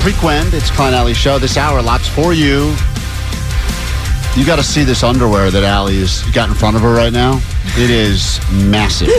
[0.00, 1.38] Frequent, it's Klein Alley Show.
[1.38, 2.74] This hour, lots for you.
[4.36, 7.12] You got to see this underwear that Allie has got in front of her right
[7.12, 7.40] now.
[7.76, 9.08] It is massive.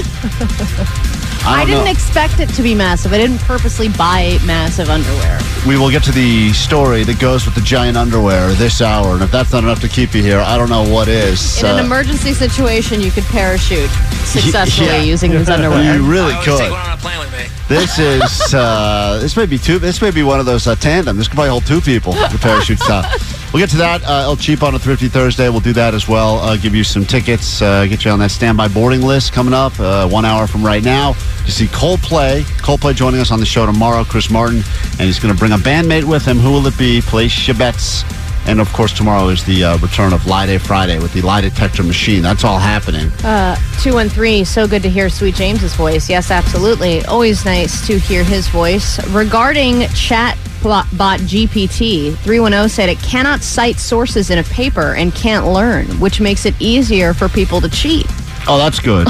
[1.44, 1.92] I, don't didn't know.
[1.92, 3.14] expect it to be massive.
[3.14, 5.40] I didn't purposely buy massive underwear.
[5.68, 9.22] We will get to the story that goes with the giant underwear this hour, and
[9.24, 11.60] if that's not enough to keep you here, I don't know what is.
[11.60, 13.90] In an Uh, emergency situation, you could parachute
[14.24, 15.02] successfully yeah.
[15.02, 15.96] using these underwear.
[15.96, 16.91] You really I could.
[17.02, 17.76] Take one on a plane with me.
[17.76, 19.80] This is uh, this may be two.
[19.80, 21.18] This may be one of those uh, tandem.
[21.18, 22.14] This could probably hold two people.
[22.14, 23.10] The parachute style.
[23.54, 24.04] We'll get to that.
[24.04, 25.50] Uh, El Cheap on a Thrifty Thursday.
[25.50, 26.38] We'll do that as well.
[26.38, 27.62] Uh, give you some tickets.
[27.62, 30.84] Uh, get you on that standby boarding list coming up uh, one hour from right
[30.84, 31.14] now
[31.46, 32.42] to see Coldplay.
[32.62, 34.04] Coldplay joining us on the show tomorrow.
[34.04, 36.38] Chris Martin, and he's going to bring a bandmate with him.
[36.38, 37.02] Who will it be?
[37.02, 38.04] Place your bets.
[38.48, 41.42] And of course, tomorrow is the uh, return of Lie Day Friday with the lie
[41.42, 42.22] detector machine.
[42.22, 43.08] That's all happening.
[43.24, 46.10] Uh, 213, so good to hear Sweet James's voice.
[46.10, 47.04] Yes, absolutely.
[47.06, 49.06] Always nice to hear his voice.
[49.10, 50.86] Regarding chat bot
[51.22, 56.46] GPT, 310 said it cannot cite sources in a paper and can't learn, which makes
[56.46, 58.06] it easier for people to cheat.
[58.48, 59.08] Oh, that's good.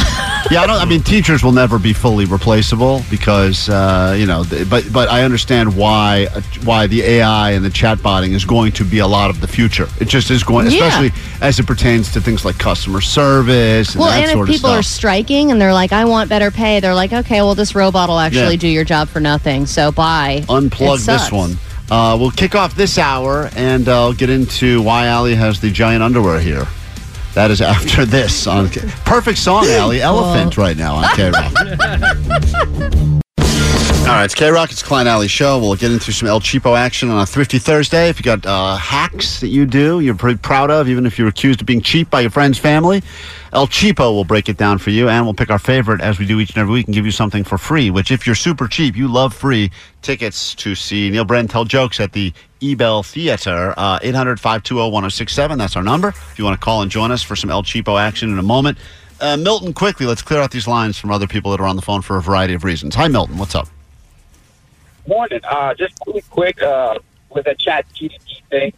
[0.52, 0.80] yeah, I don't.
[0.82, 4.44] I mean, teachers will never be fully replaceable because uh, you know.
[4.70, 8.84] But but I understand why uh, why the AI and the chatbotting is going to
[8.84, 9.88] be a lot of the future.
[10.00, 10.86] It just is going, Yeah.
[10.86, 11.12] especially
[11.42, 14.70] as it pertains to things like customer service and Well, that and sort if people
[14.72, 18.10] are striking and they're like, I want better pay, they're like, okay, well, this robot
[18.10, 18.60] will actually Yeah.
[18.62, 19.66] do your job for nothing.
[19.66, 20.44] So bye.
[20.50, 21.58] Unplug this one.
[21.90, 25.70] Uh, we'll kick off this hour and uh, I'll get into why Ali has the
[25.72, 26.68] giant underwear here.
[27.34, 28.68] That is after this on
[29.06, 30.02] perfect song, Allie.
[30.02, 31.54] Elephant right now on K Rock.
[34.12, 34.70] All right, it's K Rock.
[34.72, 35.58] It's Klein Alley Show.
[35.58, 38.10] We'll get into some El Cheapo action on a Thrifty Thursday.
[38.10, 41.30] If you got uh, hacks that you do, you're pretty proud of, even if you're
[41.30, 43.02] accused of being cheap by your friend's family,
[43.54, 46.26] El Cheapo will break it down for you, and we'll pick our favorite as we
[46.26, 47.90] do each and every week and give you something for free.
[47.90, 49.72] Which, if you're super cheap, you love free
[50.02, 53.74] tickets to see Neal Brennan tell jokes at the Ebell Theater.
[53.78, 55.58] Uh, 800 520 1067.
[55.58, 56.10] That's our number.
[56.10, 58.44] If you want to call and join us for some El Cheapo action in a
[58.44, 58.78] moment.
[59.20, 61.82] Uh, Milton, quickly, let's clear out these lines from other people that are on the
[61.82, 62.96] phone for a variety of reasons.
[62.96, 63.38] Hi, Milton.
[63.38, 63.68] What's up?
[65.08, 65.42] Morning.
[65.44, 66.98] Uh, just really quick, uh,
[67.30, 67.86] with a chat
[68.50, 68.74] thing,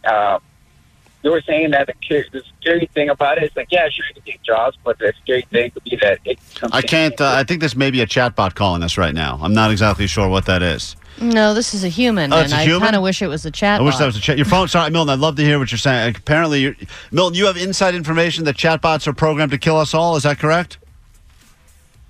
[1.24, 4.14] you were saying that the, the scary thing about it is like, yeah, sure, you
[4.14, 7.18] can take jobs, but the scary thing could be that it comes I can't.
[7.18, 9.38] Uh, I think this may be a chatbot calling us right now.
[9.42, 10.96] I'm not exactly sure what that is.
[11.20, 12.82] No, this is a human, Oh, it's and a I human?
[12.82, 13.80] kind of wish it was a chat.
[13.80, 14.36] I wish that was a chat.
[14.36, 14.68] Your phone.
[14.68, 15.12] Sorry, Milton.
[15.12, 16.14] I'd love to hear what you're saying.
[16.16, 16.74] Apparently, you're,
[17.10, 20.16] Milton, you have inside information that chatbots are programmed to kill us all.
[20.16, 20.78] Is that correct?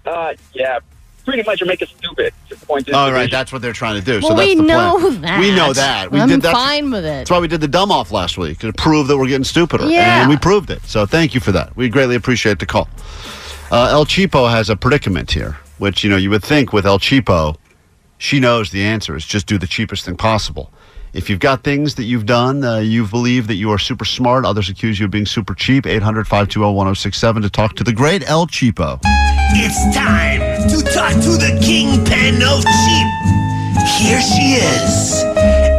[0.07, 0.81] Uh, yeah,
[1.25, 2.33] pretty much you're making stupid.
[2.51, 3.31] To point Oh, right.
[3.31, 4.21] That's what they're trying to do.
[4.21, 5.21] so that's we the know plan.
[5.23, 5.41] that.
[5.41, 6.11] We know that.
[6.11, 6.53] We I'm did that.
[6.55, 7.09] fine with it.
[7.09, 9.87] That's why we did the dumb off last week to prove that we're getting stupider.
[9.89, 10.21] Yeah.
[10.21, 10.83] And we proved it.
[10.85, 11.75] So thank you for that.
[11.77, 12.89] We greatly appreciate the call.
[13.71, 16.99] Uh, El Cheapo has a predicament here, which, you know, you would think with El
[16.99, 17.57] Cheapo,
[18.19, 20.71] she knows the answer is just do the cheapest thing possible.
[21.15, 24.45] If you've got things that you've done, uh, you believe that you are super smart,
[24.45, 28.29] others accuse you of being super cheap, 800 520 1067 to talk to the great
[28.29, 29.01] El Cheapo.
[29.53, 33.09] It's time to talk to the kingpin of cheap.
[34.01, 35.23] Here she is,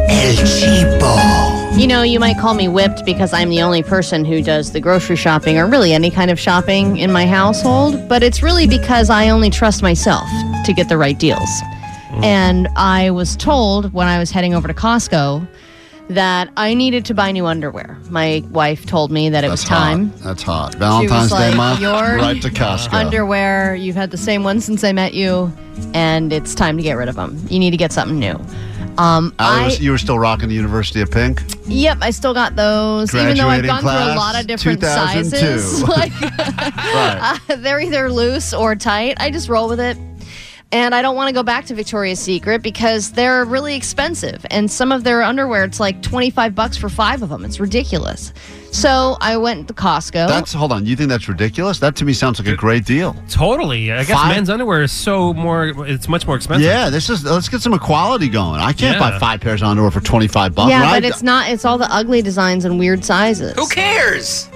[0.08, 1.78] El Cheapo.
[1.78, 4.80] You know, you might call me whipped because I'm the only person who does the
[4.80, 9.10] grocery shopping or really any kind of shopping in my household, but it's really because
[9.10, 10.28] I only trust myself
[10.66, 11.50] to get the right deals.
[12.10, 12.24] Mm.
[12.24, 15.46] And I was told when I was heading over to Costco
[16.10, 17.98] that I needed to buy new underwear.
[18.10, 20.10] My wife told me that it was time.
[20.10, 20.20] Hot.
[20.20, 20.76] That's hot.
[20.76, 21.82] Valentine's Day like, month.
[21.82, 22.94] "Your right to Costco.
[22.94, 25.52] Underwear, you've had the same one since I met you,
[25.94, 27.40] and it's time to get rid of them.
[27.50, 28.40] You need to get something new.
[28.98, 31.44] Um, I, was, you were still rocking the University of Pink.
[31.66, 35.84] Yep, I still got those, even though I've gone through a lot of different sizes.
[35.96, 37.40] Like Right.
[37.58, 39.18] they're either loose or tight.
[39.20, 39.98] I just roll with it.
[40.76, 44.46] And I don't want to go back to Victoria's Secret because they're really expensive.
[44.52, 47.46] And some of their underwear, it's like 25 bucks for five of them.
[47.46, 48.34] It's ridiculous.
[48.74, 50.28] So I went to Costco.
[50.28, 50.86] That's hold on.
[50.86, 51.80] You think that's ridiculous?
[51.80, 53.16] That to me sounds like a great deal.
[53.30, 53.90] Totally.
[53.94, 55.68] I guess Five- men's underwear is so more.
[55.88, 56.66] It's much more expensive.
[56.66, 57.24] Yeah, this is.
[57.24, 58.60] Let's get some equality going.
[58.60, 59.12] I can't Yeah.
[59.12, 60.72] buy five pairs of underwear for twenty five bucks.
[60.72, 63.54] yeah, And but it's not, it's all the ugly designs and weird sizes.
[63.54, 64.50] Who cares?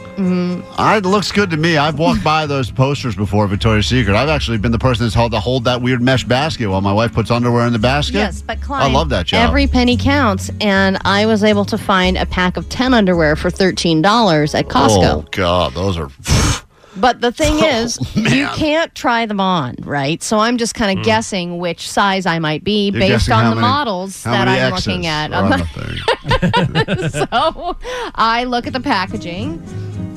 [0.77, 1.77] I, it looks good to me.
[1.77, 4.15] I've walked by those posters before, Victoria's Secret.
[4.15, 6.91] I've actually been the person that's held to hold that weird mesh basket while my
[6.93, 8.15] wife puts underwear in the basket.
[8.15, 9.47] Yes, but Klein, I love that job.
[9.47, 13.49] Every penny counts, and I was able to find a pack of ten underwear for
[13.49, 15.23] thirteen dollars at Costco.
[15.23, 16.09] Oh God, those are.
[16.97, 18.47] But the thing is, you.
[18.47, 18.55] Hmm.
[18.55, 20.21] can't try them on, right?
[20.21, 23.49] So I'm just kind of guessing which size I might be You're based on the
[23.51, 25.31] many- models that I'm looking at.
[25.31, 27.27] are I'm on not- the thing?
[27.29, 27.77] so
[28.15, 29.61] I look at the packaging,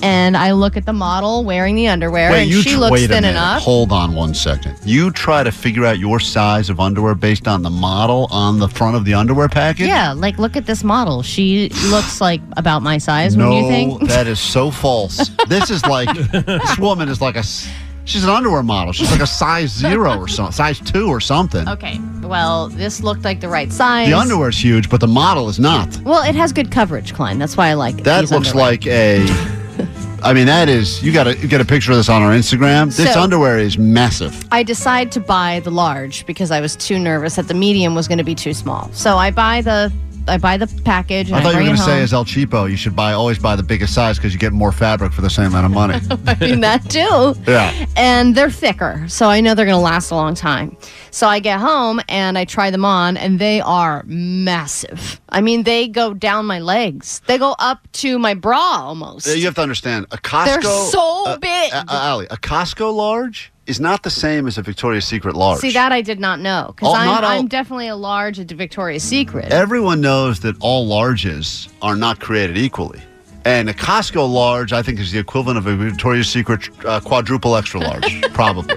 [0.03, 3.09] and I look at the model wearing the underwear, and she tr- looks wait a
[3.09, 3.31] thin minute.
[3.31, 3.63] enough.
[3.63, 4.77] Hold on one second.
[4.85, 8.69] You try to figure out your size of underwear based on the model on the
[8.69, 9.87] front of the underwear package.
[9.87, 11.23] Yeah, like look at this model.
[11.23, 13.37] She looks like about my size.
[13.37, 14.09] No, When you think?
[14.09, 15.31] that is so false.
[15.49, 17.41] this is like this woman is like a.
[17.41, 17.69] s-
[18.05, 18.93] She's an underwear model.
[18.93, 21.69] She's like a size zero or something, size two or something.
[21.69, 24.09] Okay, well, this looked like the right size.
[24.09, 25.97] The underwear's huge, but the model is not.
[25.99, 27.39] Well, it has good coverage, Klein.
[27.39, 28.05] That's why I like it.
[28.05, 29.25] That looks like a.
[30.23, 31.03] I mean, that is.
[31.03, 32.95] You got to get a picture of this on our Instagram.
[32.97, 34.45] This So- underwear is massive.
[34.53, 38.07] I decide to buy the large because I was too nervous that the medium was
[38.07, 38.89] going to be too small.
[38.93, 39.93] So I buy the
[40.29, 42.71] I buy the package and I thought you were going to say as El Cheapo,
[42.71, 45.31] you should buy always buy the biggest size because you get more fabric for the
[45.31, 45.95] same amount of money.
[46.27, 47.41] I mean that too.
[47.51, 47.87] yeah.
[47.97, 50.77] And they're thicker, so I know they're going to last a long time.
[51.11, 55.21] So I get home and I try them on, and they are massive.
[55.29, 57.21] I mean, they go down my legs.
[57.27, 59.27] They go up to my bra almost.
[59.27, 60.45] You have to understand a Costco.
[60.47, 61.73] They're so uh, big.
[61.73, 65.61] Uh, uh, Allie, a Costco large is not the same as a Victoria's Secret large.
[65.61, 68.41] See that I did not know because All- I'm, not all- I'm definitely a large
[68.41, 69.53] at Victoria's Secret.
[69.53, 73.01] Everyone knows that all larges are not created equally.
[73.45, 77.57] And a Costco large, I think, is the equivalent of a Victoria's Secret uh, quadruple
[77.57, 78.77] extra large, probably.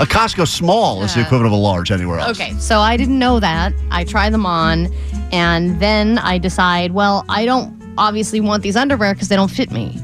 [0.00, 2.40] A Costco small is the equivalent of a large anywhere else.
[2.40, 3.72] Okay, so I didn't know that.
[3.90, 4.86] I try them on,
[5.32, 9.72] and then I decide, well, I don't obviously want these underwear because they don't fit
[9.72, 10.00] me.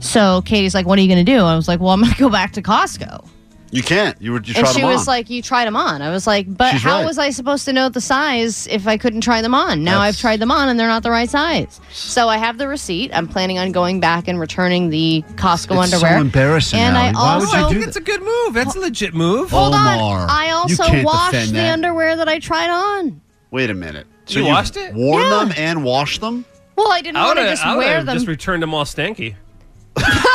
[0.00, 2.12] So Katie's like, "What are you going to do?" I was like, "Well, I'm going
[2.12, 3.24] to go back to Costco."
[3.70, 4.20] You can't.
[4.20, 5.06] You were you and tried she them was on.
[5.06, 7.04] like, "You tried them on." I was like, "But She's how right.
[7.06, 10.14] was I supposed to know the size if I couldn't try them on?" Now That's-
[10.16, 11.80] I've tried them on, and they're not the right size.
[11.92, 13.10] So I have the receipt.
[13.12, 16.16] I'm planning on going back and returning the Costco it's underwear.
[16.16, 17.14] so embarrassing, And I Allie.
[17.14, 18.54] Why would you also- do It's a good move.
[18.54, 19.50] That's a legit move.
[19.50, 20.30] Hold Omar, on.
[20.30, 21.72] I you also can't washed defend the that.
[21.74, 23.20] underwear that I tried on.
[23.50, 24.06] Wait a minute.
[24.28, 24.94] You washed it?
[24.94, 25.28] Worn Yeah.
[25.40, 26.44] them and washed them?
[26.76, 28.14] Well, I didn't I want would to have just wear them.
[28.16, 29.34] just returned them all stanky.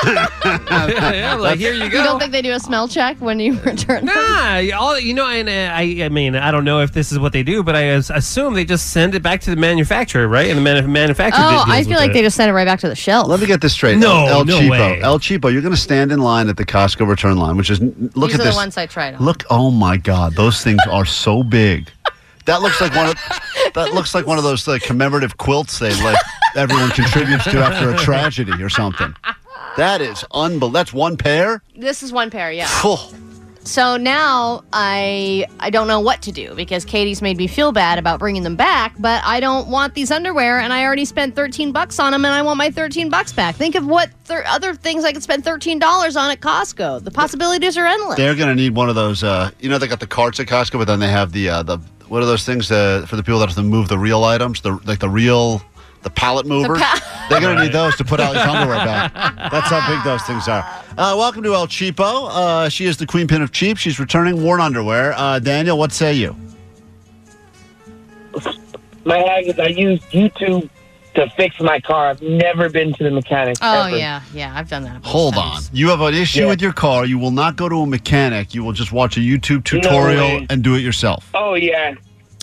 [0.05, 1.97] Yeah, yeah, like here you go.
[1.97, 4.15] You don't think they do a smell check when you return them?
[4.15, 7.19] Nah, all you know, and uh, I, I mean, I don't know if this is
[7.19, 10.47] what they do, but I assume they just send it back to the manufacturer, right?
[10.47, 11.43] And the manu- manufacturer.
[11.45, 12.13] Oh, deals I feel like it.
[12.13, 13.27] they just send it right back to the shelf.
[13.27, 13.97] Let me get this straight.
[13.97, 14.69] No, El, El no Cheapo.
[14.69, 15.01] way.
[15.01, 17.79] El Cheapo, you're going to stand in line at the Costco return line, which is
[17.81, 18.55] look These at are this.
[18.55, 19.23] the ones I tried on.
[19.23, 21.89] Look, oh my God, those things are so big.
[22.45, 23.15] That looks like one of
[23.73, 26.17] that looks like one of those like commemorative quilts they like
[26.57, 29.15] everyone contributes to after a tragedy or something.
[29.77, 30.69] That is unbelievable.
[30.69, 31.61] That's one pair.
[31.75, 32.67] This is one pair, yeah.
[32.81, 32.97] Phew.
[33.65, 37.97] So now I I don't know what to do because Katie's made me feel bad
[37.97, 41.71] about bringing them back, but I don't want these underwear and I already spent 13
[41.71, 43.55] bucks on them and I want my 13 bucks back.
[43.55, 45.81] Think of what thir- other things I could spend $13
[46.17, 47.05] on at Costco.
[47.05, 48.17] The possibilities are endless.
[48.17, 49.23] They're gonna need one of those.
[49.23, 51.63] Uh, you know, they got the carts at Costco, but then they have the uh,
[51.63, 51.77] the
[52.09, 54.59] what are those things uh, for the people that have to move the real items?
[54.61, 55.61] The like the real
[56.03, 56.79] the pallet movers.
[56.79, 59.13] pa- They're gonna need those to put Ali's underwear back.
[59.51, 60.61] That's how big those things are.
[60.97, 62.29] Uh, welcome to El Cheapo.
[62.31, 63.77] Uh, she is the queen pin of cheap.
[63.77, 65.13] She's returning worn underwear.
[65.17, 66.35] Uh, Daniel, what say you?
[69.05, 70.69] My hack is I use YouTube
[71.15, 72.09] to fix my car.
[72.09, 73.57] I've never been to the mechanic.
[73.61, 73.97] Oh ever.
[73.97, 75.03] yeah, yeah, I've done that.
[75.05, 75.61] Hold of on.
[75.71, 76.47] You have an issue Yeah.
[76.47, 77.05] with your car.
[77.05, 78.53] You will not go to a mechanic.
[78.55, 80.47] You will just watch a YouTube tutorial way.
[80.49, 81.29] and do it yourself.
[81.33, 81.95] Oh yeah.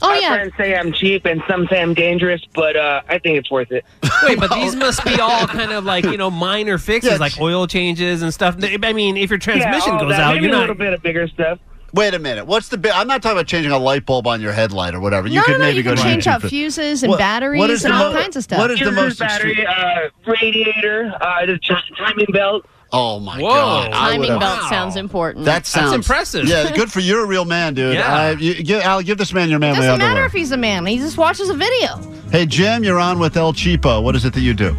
[0.02, 0.34] Oh My yeah.
[0.34, 3.70] friends say I'm cheap and some say I'm dangerous, but uh, I think it's worth
[3.72, 3.84] it.
[4.24, 7.38] Wait, but these must be all kind of like you know minor fixes, Yeah, like
[7.40, 8.56] oil changes and stuff.
[8.82, 10.20] I mean, if your transmission yeah, all goes that.
[10.20, 10.60] out, Maybe you're a not.
[10.60, 11.58] little bit of bigger stuff.
[11.92, 12.46] Wait a minute.
[12.46, 12.92] What's the big?
[12.94, 15.26] I'm not talking about changing a light bulb on your headlight or whatever.
[15.26, 17.02] You no, could no, no, maybe you go can to change YouTube out for- fuses
[17.02, 18.58] and What- batteries what is and the all mo- kinds of stuff.
[18.60, 22.64] what is the Fuses, most battery, uh, radiator, uh, the ch- timing belt.
[22.92, 23.48] Oh my Whoa.
[23.50, 23.90] god!
[23.92, 24.66] I Timing belt Wow.
[24.68, 25.44] sounds important.
[25.44, 26.46] That sounds impressive.
[26.48, 27.06] Yeah, good for you.
[27.14, 27.94] You're a real man, dude.
[27.94, 28.14] Yeah.
[28.14, 30.14] Uh, you, give, Al, give this man your it manly doesn't underwear.
[30.14, 30.84] matter if he's a man.
[30.86, 31.96] He just watches a video.
[32.32, 34.02] hey, Jim, you're on with El Cheapo.
[34.02, 34.74] What is it that you do?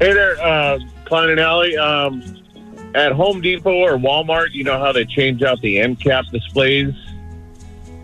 [0.00, 1.76] Hey there, uh, Klein and Alley.
[1.78, 2.22] Um,
[2.94, 6.92] at Home Depot or Walmart, you know how they change out the end cap displays.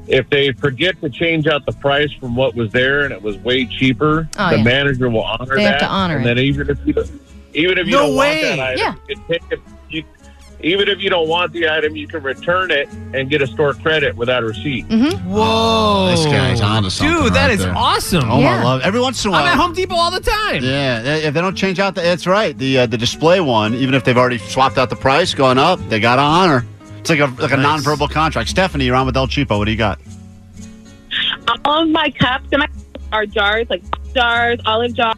[0.09, 3.37] If they forget to change out the price from what was there and it was
[3.39, 4.63] way cheaper, Oh, the yeah.
[4.65, 5.79] manager will honor They have that.
[5.81, 6.35] to honor and it.
[6.35, 6.95] then even if you
[7.55, 8.43] even if you No don't way.
[8.49, 8.95] want that item, Yeah.
[9.09, 9.61] you can take it.
[9.91, 10.05] You,
[10.65, 13.75] even if you don't want the item, you can return it and get a store
[13.75, 14.85] credit without a receipt.
[14.85, 16.07] Whoa.
[16.11, 17.75] This guy's onto something Dude, that right is there.
[17.77, 18.31] awesome.
[18.31, 18.59] Oh Yeah.
[18.59, 18.81] my love!
[18.83, 20.63] Every once in a while, I'm at Home Depot all the time.
[20.63, 22.57] Yeah, if they don't change out the, it's right.
[22.57, 25.81] The uh, the display one, even if they've already swapped out the price, going up,
[25.89, 26.65] they got to honor.
[27.01, 28.49] It's like a like a nonverbal contract.
[28.49, 29.59] Stephanie, you're on with El Cheapo.
[29.59, 29.99] What do you got?
[31.65, 32.69] All of my cups and my
[33.13, 33.83] are jars, like
[34.15, 35.17] jars, olive jars,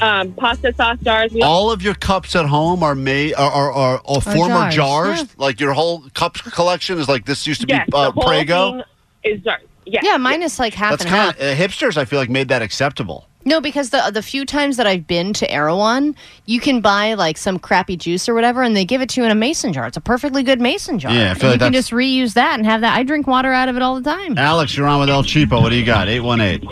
[0.00, 1.32] um, pasta sauce jars.
[1.32, 4.74] We All of your cups at home are made are are, are, are former jars,
[4.74, 5.18] jars.
[5.20, 5.26] yeah.
[5.36, 8.24] Like your whole cup collection is like this used to yes, be uh, the whole
[8.24, 8.72] Prego.
[8.72, 8.82] thing
[9.24, 9.62] is jars.
[9.86, 10.02] Yes.
[10.02, 11.40] Yeah, mine is like half That's and kind half.
[11.40, 11.96] of uh, hipsters.
[11.98, 13.28] I feel like made that acceptable.
[13.46, 17.36] No, because the the few times that I've been to Erewhon, you can buy like
[17.36, 19.86] some crappy juice or whatever, and they give it to you in a mason jar.
[19.86, 21.12] It's a perfectly good mason jar.
[21.12, 22.96] Yeah, I feel And like you can just reuse that and have that.
[22.96, 24.38] I drink water out of it all the time.
[24.38, 25.60] Alex, you're on with El Cheapo.
[25.60, 26.08] What do you got?
[26.08, 26.64] Eight one eight.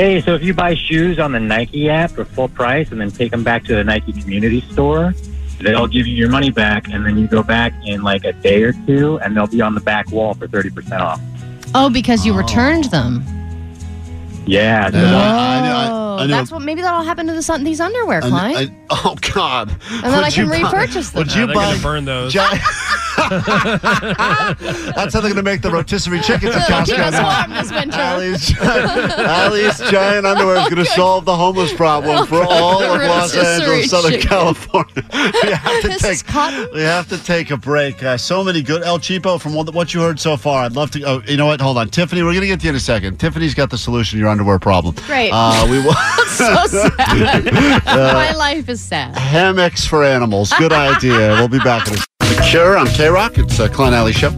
[0.00, 3.10] Hey, so if you buy shoes on the Nike app for full price and then
[3.10, 5.12] take them back to the Nike community store,
[5.60, 8.62] they'll give you your money back, and then you go back in like a day
[8.62, 11.20] or two, and they'll be on the back wall for thirty percent off.
[11.74, 12.88] Oh, because you returned oh.
[12.88, 13.24] them.
[14.46, 15.02] Yeah, so Yeah.
[15.02, 16.62] that- I knew- I- Oh, I knew- that's what.
[16.62, 18.56] Maybe that'll happen to this, these underwear, Klein.
[18.56, 18.70] I-
[19.04, 19.68] oh God!
[20.02, 21.18] And then I can buy- repurchase them.
[21.18, 21.72] Would Yeah, you they're buy?
[21.72, 22.32] gonna burn those.
[22.32, 22.38] Gi-
[24.94, 27.70] That's how they're going to make the rotisserie chickens at Keep Costco us warm this
[27.72, 27.98] winter.
[27.98, 33.36] Allie's, Allie's giant underwear is going to solve the homeless problem for all of Los
[33.36, 34.28] Angeles, Southern chicken.
[34.28, 35.04] California.
[35.12, 38.02] we have to This take we have to take a break.
[38.02, 40.64] Uh, so many good El Cheapo from what, you heard so far.
[40.64, 41.02] I'd love to.
[41.02, 41.60] Oh, you know what?
[41.60, 42.22] Hold on, Tiffany.
[42.22, 43.18] We're going to get to you in a second.
[43.18, 44.94] Tiffany's got the solution to your underwear problem.
[45.06, 45.30] Great.
[45.32, 45.94] Uh, we will.
[46.26, 47.44] so sad.
[47.86, 49.16] My life is sad.
[49.16, 50.52] Hammocks for animals.
[50.58, 51.30] Good idea.
[51.30, 53.38] We'll be back in a The Cure on K Rock.
[53.38, 54.30] It's a Klein Alley show.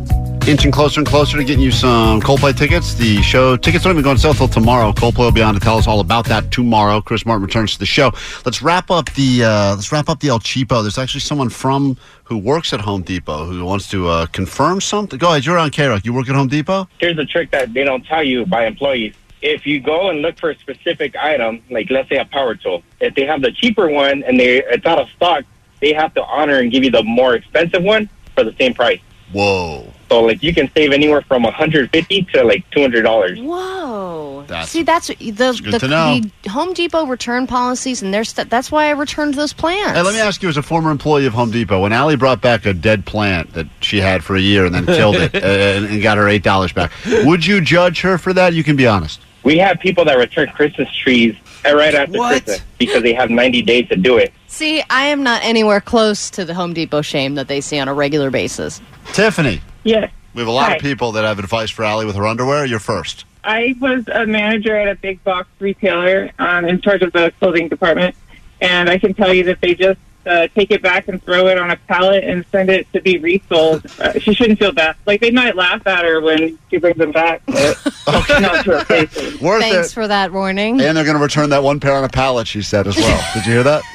[0.49, 2.95] Inching closer and closer to getting you some Coldplay tickets.
[2.95, 4.93] The show tickets don't even go on sale till tomorrow.
[4.93, 7.03] Coldplay will be on to tell us all about that tomorrow.
[7.03, 8.11] Chris Martin returns to the show.
[8.47, 10.81] Let's wrap up the uh, let's wrap up the El Cheapo.
[10.81, 15.19] There's actually someone from who works at Home Depot who wants to uh, confirm something.
[15.19, 15.45] Go ahead.
[15.45, 16.07] You're on K Rock.
[16.07, 16.89] You work at Home Depot.
[16.99, 19.15] here's a trick that they don't tell you by employees.
[19.43, 22.85] If you go and look for a specific item, like let's say a power tool,
[23.01, 25.45] if they have the cheaper one and they it's out of stock,
[25.83, 29.01] they have to honor and give you the more expensive one for the same price.
[29.33, 29.93] Whoa.
[30.09, 33.45] So like you can save anywhere from 150 to like $200.
[33.45, 34.45] Whoa.
[34.47, 35.37] That's- See, that's the good
[35.75, 36.21] the, to know.
[36.43, 39.93] the Home Depot return policies, and their st- that's why I returned those plants.
[39.97, 42.41] Hey, let me ask you, as a former employee of Home Depot, when Allie brought
[42.43, 45.87] back a dead plant that she had for a year and then killed it and,
[45.87, 46.93] and got her eight dollars back,
[47.25, 48.53] would you judge her for that?
[48.53, 49.21] You can be honest.
[49.45, 52.45] We have people that return Christmas trees uh, right after What?
[52.45, 54.33] Christmas because they have 90 days to do it.
[54.49, 57.89] See, I am not anywhere close to the Home Depot shame that they see on
[57.89, 58.81] a regular basis.
[59.13, 60.11] Tiffany, Yes.
[60.35, 60.77] we have a lot Hi.
[60.77, 62.65] of people that have advice for Allie with her underwear.
[62.67, 63.25] You're first.
[63.45, 67.69] I was a manager at a big box retailer um, in charge of the clothing
[67.69, 68.15] department,
[68.61, 71.59] and I can tell you that they just uh, take it back and throw it
[71.59, 73.85] on a pallet and send it to be resold.
[73.99, 74.97] Uh, she shouldn't feel bad.
[75.07, 77.79] Like they might laugh at her when she brings them back, but
[78.41, 79.41] not to her face.
[79.41, 79.95] Worth Thanks it.
[79.95, 80.81] for that warning.
[80.81, 82.47] and they're going to return that one pair on a pallet.
[82.47, 83.25] She said as well.
[83.35, 83.83] Did you hear that?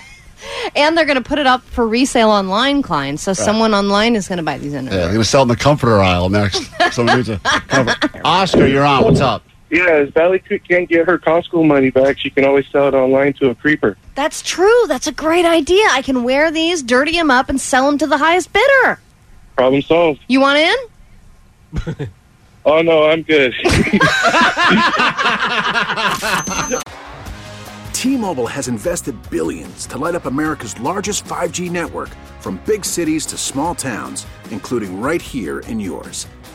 [0.76, 3.18] And they're going to put it up for resale online, Klein.
[3.18, 4.86] So someone online is going to buy these in.
[4.86, 6.62] Yeah, they're going to sell in the comforter aisle next.
[6.92, 8.22] Someone needs a comfort.
[8.24, 9.04] Oscar, you're on.
[9.04, 9.44] What's up?
[9.70, 12.94] Yeah, if Valley Creek can't get her Costco money back, she can always sell it
[12.94, 13.98] online to a creeper.
[14.16, 14.86] That's true.
[14.88, 15.86] That's a great idea.
[15.92, 19.00] I can wear these, dirty them up, and sell them to the highest bidder.
[19.56, 20.22] Problem solved.
[20.28, 22.08] You want in?
[22.68, 23.54] Oh no, I'm good.
[27.94, 32.10] T-Mobile has invested billions to light up America's largest 5G network
[32.42, 36.28] from big cities to small towns, including right here in yours.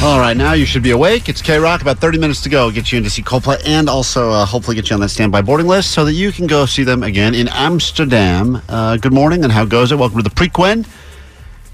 [0.00, 1.28] All right, now you should be awake.
[1.28, 1.82] It's K Rock.
[1.82, 2.70] About 30 minutes to go.
[2.70, 5.42] Get you in to see Coldplay and also uh, hopefully get you on that standby
[5.42, 8.62] boarding list so that you can go see them again in Amsterdam.
[8.68, 9.96] Uh, good morning, and how goes it?
[9.96, 10.86] Welcome to the Prequen.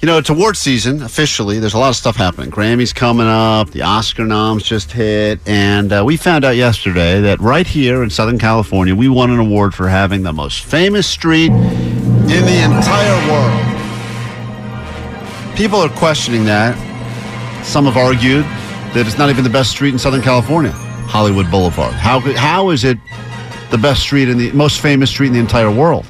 [0.01, 1.59] You know, it's award season officially.
[1.59, 2.51] There's a lot of stuff happening.
[2.51, 7.41] Grammys coming up, the Oscar noms just hit, and uh, we found out yesterday that
[7.41, 11.51] right here in Southern California, we won an award for having the most famous street
[11.51, 13.61] in the entire world.
[15.59, 16.94] People are questioning that.
[17.65, 18.45] Some have argued
[18.95, 21.93] that it's not even the best street in Southern California, Hollywood Boulevard.
[21.95, 22.99] How how is it
[23.71, 26.07] the best street in the most famous street in the entire world?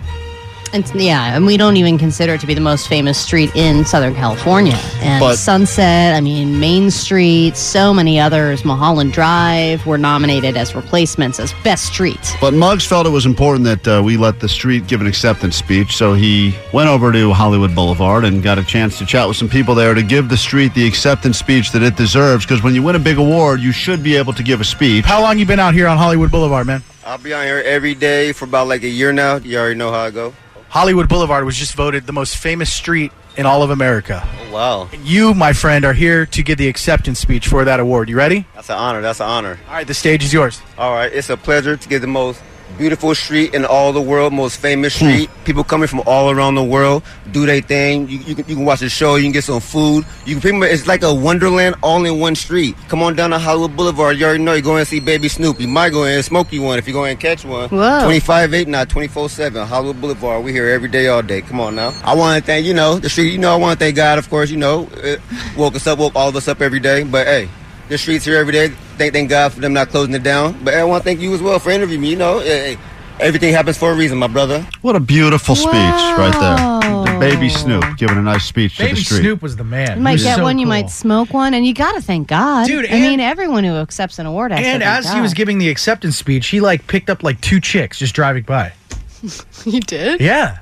[0.75, 3.85] And yeah, and we don't even consider it to be the most famous street in
[3.85, 4.77] Southern California.
[5.01, 10.75] And But- Sunset, I mean, Main Street, so many others, Mulholland Drive were nominated as
[10.75, 12.33] replacements as best streets.
[12.41, 15.55] But Muggs felt it was important that uh, we let the street give an acceptance
[15.55, 19.37] speech, so he went over to Hollywood Boulevard and got a chance to chat with
[19.37, 22.45] some people there to give the street the acceptance speech that it deserves.
[22.45, 25.05] Because when you win a big award, you should be able to give a speech.
[25.05, 26.83] How long you been out here on Hollywood Boulevard, man?
[27.07, 29.37] I'll be on here every day for about like a year now.
[29.37, 30.35] You already know how I go.
[30.75, 34.21] Hollywood Boulevard was just voted the most famous street in all of America.
[34.25, 34.89] Oh, wow.
[35.05, 38.09] You, my friend, are here to give the acceptance speech for that award.
[38.09, 38.45] You ready?
[38.57, 39.01] That's an honor.
[39.01, 39.61] That's an honor.
[39.69, 40.61] All right, the stage is yours.
[40.77, 41.13] All right.
[41.13, 42.43] It's a pleasure to get the most
[42.77, 45.07] beautiful street in all the world, most famous hmm.
[45.07, 45.31] street.
[45.45, 47.03] People coming from all around the world
[47.33, 48.09] do their thing.
[48.09, 49.17] You, you, can, you can watch the show.
[49.17, 50.05] You can get some food.
[50.25, 52.77] You can pretty much, it's like a wonderland all in one street.
[52.89, 54.19] Come on down to Hollywood Boulevard.
[54.19, 55.61] You already know you're going to see Baby Snoop.
[55.61, 57.69] You might go in and smoke you one if you go in and catch one.
[57.69, 58.05] Whoa.
[58.05, 59.67] 25 8 not 24 7.
[59.67, 60.45] Hollywood Boulevard.
[60.45, 61.43] We here every day, all day.
[61.43, 61.93] Come on now.
[62.05, 63.33] I want to thank, you know, the street.
[63.33, 64.89] You know, I want to thank God, of course, you know,
[65.57, 67.05] woke us up, woke all of us up every day.
[67.05, 67.49] But hey,
[67.89, 68.69] the streets here every day.
[68.99, 70.63] Thank, thank God for them not closing it down.
[70.65, 72.11] But I want to thank you as well for interviewing me.
[72.11, 72.77] You know, hey,
[73.21, 74.67] everything happens for a reason, my brother.
[74.83, 77.15] What a beautiful speech right there.
[77.15, 79.21] The baby Snoop giving a nice speech to Baby the street.
[79.21, 79.99] Snoop was the man.
[79.99, 82.67] You might get so one, you might smoke one, and you got to thank God.
[82.67, 85.15] Dude, I mean, everyone who accepts an award has And thank as God.
[85.17, 88.43] he was giving the acceptance speech, he like picked up like two chicks just driving
[88.43, 88.73] by.
[89.65, 90.21] he did?
[90.21, 90.59] Yeah.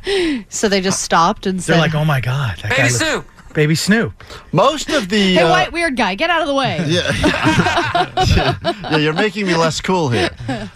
[0.49, 2.57] So they just stopped and said, They're like, oh my God.
[2.59, 3.27] That Baby guy looks- Snoop.
[3.55, 4.13] Baby Snoop.
[4.53, 5.35] Most of the.
[5.35, 6.79] Hey, uh, white weird guy, get out of the way.
[6.89, 7.13] yeah,
[8.91, 10.31] Yeah, you're making me less cool here.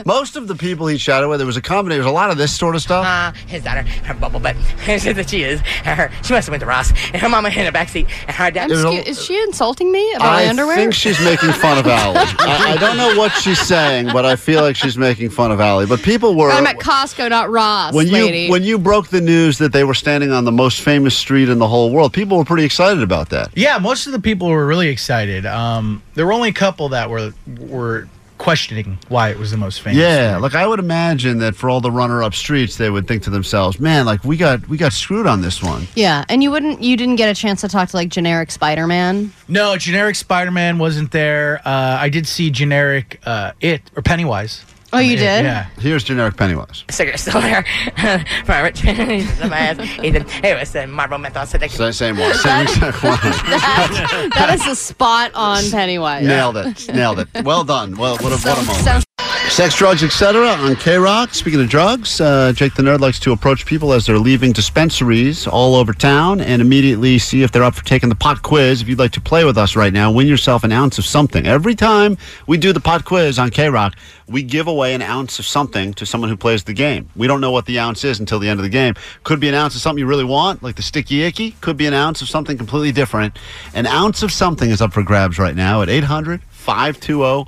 [0.05, 2.01] Most of the people he chatted with, there was a combination.
[2.03, 3.07] There was a lot of this sort of stuff.
[3.07, 4.57] Uh, his daughter, her bubble butt.
[4.99, 5.61] said that she is.
[5.61, 6.91] Her, she must have went to Ross.
[7.13, 8.09] And her mama in the backseat.
[8.27, 8.71] And her dad.
[8.71, 10.73] Excuse- is she insulting me about I my underwear?
[10.75, 12.19] I think she's making fun of Allie.
[12.19, 15.61] I, I don't know what she's saying, but I feel like she's making fun of
[15.61, 15.87] Allie.
[15.87, 19.59] But people were I'm at Costco, not Ross, when you when you broke the news
[19.59, 22.13] that they were standing on the most famous street in the whole world.
[22.13, 23.51] People were pretty excited about that.
[23.57, 25.47] Yeah, most of the people were really excited.
[25.47, 29.81] Um, there were only a couple that were were questioning why it was the most
[29.81, 29.99] famous.
[29.99, 33.31] Yeah, like I would imagine that for all the runner-up streets, they would think to
[33.31, 36.83] themselves, "Man, like we got we got screwed on this one." yeah, and you wouldn't,
[36.83, 39.33] you didn't get a chance to talk to like generic Spider-Man.
[39.49, 41.61] No, generic Spider-Man wasn't there.
[41.65, 44.65] Uh, I did see generic uh, It or Pennywise.
[44.97, 45.45] Oh, you did?
[45.45, 45.67] Yeah.
[45.79, 46.85] Here's generic Pennywise.
[46.91, 47.33] Cigarette store.
[48.45, 49.27] For Richmond.
[50.47, 51.71] It was the Marlboro menthol cigarette.
[51.73, 52.33] Same, same one.
[52.35, 53.19] Same exact one.
[53.23, 56.27] that, that is a spot on Pennywise.
[56.27, 56.89] Nailed it.
[56.95, 57.29] Nailed it.
[57.45, 57.97] Well done.
[57.97, 58.85] Well, what a, So- what a moment.
[58.85, 59.01] so-
[59.49, 60.49] Sex, drugs, etc.
[60.49, 61.33] on K Rock.
[61.33, 65.47] Speaking of drugs, uh, Jake the Nerd likes to approach people as they're leaving dispensaries
[65.47, 68.83] all over town and immediately see if they're up for taking the pot quiz.
[68.83, 71.47] If you'd like to play with us right now, win yourself an ounce of something.
[71.47, 73.95] Every time we do the pot quiz on K Rock,
[74.29, 77.09] we give away an ounce of something to someone who plays the game.
[77.17, 78.95] We don't know what the ounce is until the end of the game.
[79.25, 81.53] Could be an ounce of something you really want, like the sticky icky.
[81.63, 83.39] Could be an ounce of something completely different.
[83.73, 87.47] An ounce of something is up for grabs right now at 800 520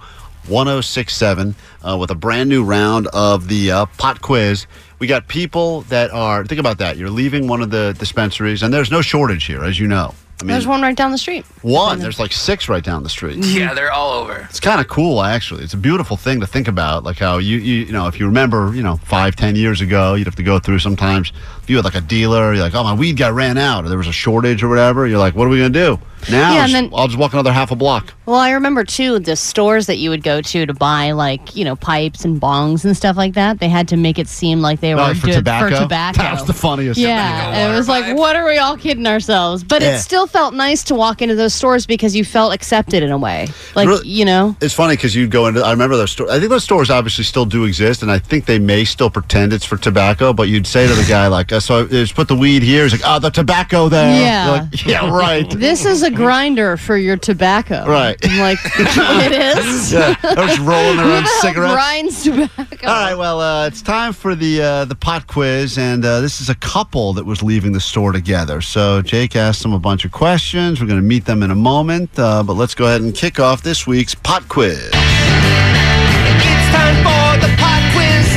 [0.48, 1.54] 1067
[1.86, 4.66] uh, with a brand new round of the uh, pot quiz.
[4.98, 6.96] We got people that are, think about that.
[6.96, 10.14] You're leaving one of the dispensaries, and there's no shortage here, as you know.
[10.40, 11.44] I mean, There's one right down the street.
[11.62, 13.38] one, there's like six right down the street.
[13.44, 14.46] Yeah, they're all over.
[14.48, 15.64] It's kind of cool, actually.
[15.64, 18.26] It's a beautiful thing to think about, like how you, you, you know, if you
[18.26, 21.32] remember, you know, five, ten years ago, you'd have to go through sometimes.
[21.68, 23.90] If you had like a dealer, you're like, oh, my weed got ran out, or
[23.90, 25.06] there was a shortage or whatever.
[25.06, 25.98] You're like, what are we gonna do?
[26.30, 28.14] Now Yeah, I'll and just- then- I'll just walk another half a block.
[28.26, 31.64] Well, I remember too the stores that you would go to to buy like you
[31.64, 33.60] know pipes and bongs and stuff like that.
[33.60, 35.74] They had to make it seem like they oh, were Oh, for good tobacco?
[35.76, 36.22] for tobacco.
[36.22, 36.98] That was the funniest.
[36.98, 39.62] Yeah, it was like, what are we all kidding ourselves?
[39.62, 39.96] But Yeah.
[39.96, 43.18] it still felt nice to walk into those stores because you felt accepted in a
[43.18, 43.46] way.
[43.76, 45.62] Like Really- you know, It's funny because you'd go into.
[45.64, 46.30] I remember those stores.
[46.30, 49.52] I think those stores obviously still do exist, and I think they may still pretend
[49.52, 50.32] it's for tobacco.
[50.32, 52.92] But you'd say to the guy like, uh, "So just put the weed here." He's
[52.92, 54.50] like, "Oh, the tobacco there." Yeah.
[54.50, 55.48] Like, yeah, right.
[55.50, 57.84] this is a grinder for your tobacco.
[57.86, 58.16] Right.
[58.24, 59.92] I'm like it is.
[59.98, 61.74] Yeah, they're just rolling their own Who cigarettes.
[61.74, 62.86] Grinds tobacco.
[62.86, 66.40] All right, well, uh, it's time for the uh, the pot quiz, and uh, this
[66.40, 68.60] is a couple that was leaving the store together.
[68.60, 70.80] So Jake asked them a bunch of questions.
[70.80, 73.40] We're going to meet them in a moment, uh, but let's go ahead and kick
[73.40, 74.78] off this week's pot quiz.
[74.78, 78.28] It's time for the pot quiz.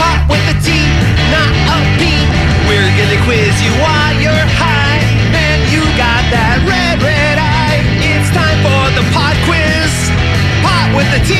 [0.00, 0.70] Pot with the T,
[3.30, 4.98] quiz you while you're high.
[5.30, 7.78] And you got that red, red eye.
[8.02, 9.94] It's time for the pot quiz.
[10.66, 11.38] Pot with the T,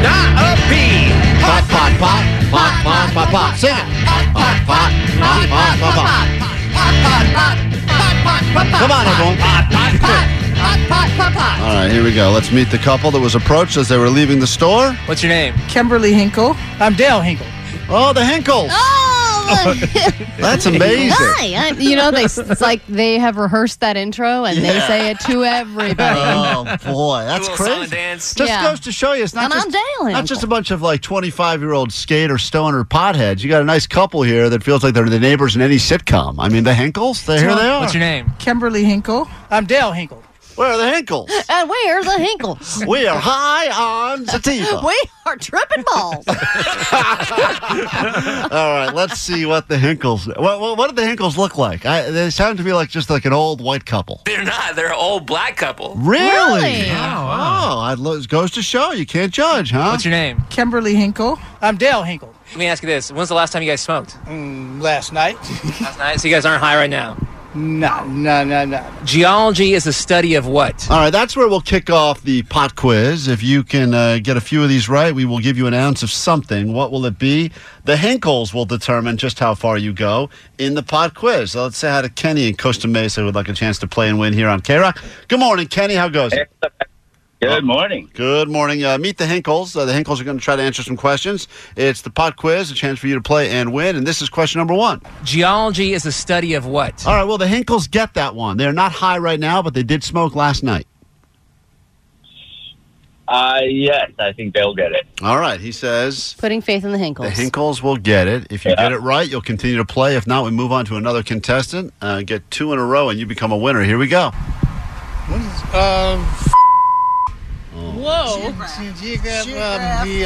[0.00, 1.12] not a P.
[1.44, 3.52] Pot, pot, pot, pot, pot, pot, pot.
[3.60, 3.84] Sing it.
[4.08, 4.88] Pot, pot, pot,
[5.20, 6.26] pot, pot, pot, pot.
[6.72, 8.80] Pot, pot, pot, pot, pot, pot, pot.
[8.80, 9.36] Come on, everyone.
[9.36, 10.24] Pot, pot, pot,
[10.56, 11.56] pot, pot, pot, pot.
[11.60, 12.32] All right, here we go.
[12.32, 14.96] Let's meet the couple that was approached as they were leaving the store.
[15.04, 15.52] What's your name?
[15.68, 16.56] Kimberly Hinkle.
[16.80, 17.46] I'm Dale Hinkle.
[17.92, 18.70] Oh, the Hinkles.
[18.72, 19.05] Oh,
[20.38, 21.10] That's amazing.
[21.16, 24.86] Hi, I'm, you know they it's like they have rehearsed that intro and they Yeah.
[24.86, 26.20] say it to everybody.
[26.20, 27.82] Oh boy, that's little song crazy.
[27.82, 28.34] and dance.
[28.34, 28.62] Just Yeah.
[28.64, 30.82] goes to show you, it's not And just I'm Dale not just a bunch of
[30.82, 33.42] like twenty-five-year-old skater, stoner, potheads.
[33.42, 36.36] You got a nice couple here that feels like they're the neighbors in any sitcom.
[36.38, 37.24] I mean, the Hinkles.
[37.26, 37.80] They here they are.
[37.80, 38.32] What's your name?
[38.38, 39.28] Kimberly Hinkle.
[39.50, 40.22] I'm Dale Hinkle.
[40.56, 41.30] Where are the Hinkles?
[41.50, 42.86] And we're the Hinkles.
[42.88, 44.80] we are high on sativa.
[44.84, 46.26] we are tripping balls.
[46.28, 46.34] All
[48.72, 50.26] right, let's see what the Hinkles.
[50.38, 51.84] What, what, what did the Hinkles look like?
[51.84, 54.22] I, they sound to me like just like an old white couple.
[54.24, 54.76] They're not.
[54.76, 55.94] They're an old black couple.
[55.96, 56.26] Really?
[56.62, 56.90] Really?
[56.90, 59.90] Oh, I lo- it goes to show you can't judge, huh?
[59.90, 60.42] What's your name?
[60.48, 61.38] Kimberly Hinkle.
[61.60, 62.34] I'm Dale Hinkle.
[62.50, 64.16] Let me ask you this: When's the last time you guys smoked?
[64.24, 65.36] Mm, last night?
[65.80, 66.20] Last night.
[66.20, 67.16] So you guys aren't high right now.
[67.56, 68.86] No, no, no, no.
[69.04, 70.90] Geology is the study of what?
[70.90, 73.28] All right, that's where we'll kick off the pot quiz.
[73.28, 75.72] If you can uh, get a few of these right, we will give you an
[75.72, 76.74] ounce of something.
[76.74, 77.50] What will it be?
[77.84, 81.52] The Hinkles will determine just how far you go in the pot quiz.
[81.52, 83.86] So let's say hi to Kenny in Costa Mesa who would like a chance to
[83.86, 85.02] play and win here on K Rock.
[85.28, 85.94] Good morning, Kenny.
[85.94, 86.50] How goes it?
[87.40, 88.08] Good morning.
[88.14, 88.82] Good morning.
[88.82, 89.76] Uh, meet the Hinkles.
[89.76, 91.48] Uh, the Hinkles are going to try to answer some questions.
[91.76, 93.94] It's the pot quiz, a chance for you to play and win.
[93.94, 95.02] And this is question number one.
[95.22, 97.06] Geology is the study of what?
[97.06, 98.56] All right, well, the Hinkles get that one.
[98.56, 100.86] They're not high right now, but they did smoke last night.
[103.28, 105.04] Uh, yes, I think they'll get it.
[105.20, 107.28] All right, he says Putting faith in the Hinkles.
[107.28, 108.46] the Hinkles will get it.
[108.50, 110.16] If you get it right, you'll continue to play.
[110.16, 111.92] If not, we move on to another contestant.
[112.00, 113.82] Uh, get two in a row, and you become a winner.
[113.82, 114.30] Here we go.
[114.30, 116.52] What is um.
[117.76, 118.52] Whoa.
[119.00, 119.54] Geograph, um,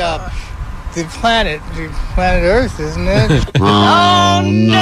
[0.00, 0.30] uh,
[0.94, 3.44] the planet, the planet Earth, isn't it?
[3.62, 4.76] Oh, no!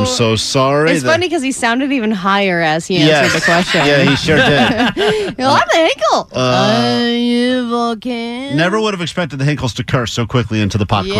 [0.00, 0.90] I'm so sorry.
[0.92, 3.84] It's that- funny because he sounded even higher as he answered the question.
[3.86, 5.36] Yeah, he sure did.
[5.38, 6.28] well, I'm the Hinkle.
[6.32, 8.54] Uh, Are you volcano?
[8.56, 11.14] Never would have expected the Hinkles to curse so quickly into the pot Yeah.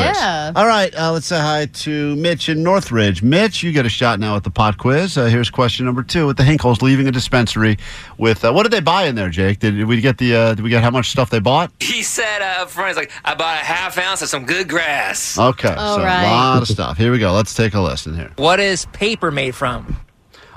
[0.53, 0.57] quiz.
[0.57, 3.23] All right, uh, let's say hi to Mitch in Northridge.
[3.23, 5.19] Mitch, you get a shot now at the pot quiz.
[5.19, 7.77] Uh, here's question number two: With the Hinkles leaving a dispensary
[8.17, 9.59] with uh, what did they buy in there, Jake?
[9.59, 10.35] Did, did we get the?
[10.35, 11.71] Uh, did we get how much stuff they bought?
[11.81, 14.69] He said uh, up front, he's like, I bought a half ounce of some good
[14.69, 15.39] grass.
[15.39, 16.25] Okay, All so right.
[16.25, 16.97] a lot of stuff.
[16.97, 17.33] Here we go.
[17.33, 18.31] Let's take a listen here.
[18.37, 19.97] What is paper made from?